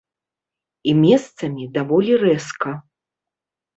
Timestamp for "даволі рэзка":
1.77-2.71